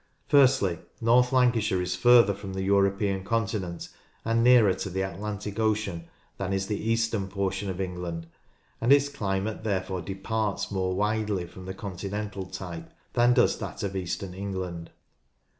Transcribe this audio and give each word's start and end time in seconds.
Firstly, 0.27 0.79
North 0.99 1.31
Lancashire 1.31 1.79
is 1.79 1.95
further 1.95 2.33
from 2.33 2.53
the 2.53 2.63
European 2.63 3.23
continent 3.23 3.87
and 4.25 4.43
nearer 4.43 4.73
to 4.73 4.89
the 4.89 5.03
Atlantic 5.03 5.59
Ocean 5.59 6.05
than 6.39 6.53
is 6.53 6.65
the 6.65 6.89
eastern 6.89 7.27
portion 7.27 7.69
of 7.69 7.79
England, 7.79 8.25
and 8.81 8.91
its 8.91 9.09
climate 9.09 9.63
therefore 9.63 10.01
departs 10.01 10.71
more 10.71 10.95
widely 10.95 11.45
from 11.45 11.65
the 11.65 11.75
continental 11.75 12.47
type 12.47 12.89
than 13.13 13.35
does 13.35 13.59
that 13.59 13.83
of 13.83 13.95
eastern 13.95 14.33
Eng 14.33 14.53
land. 14.53 14.89